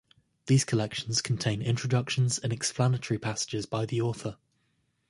[0.47, 4.35] These collections contain introductions and explanatory passages by the author.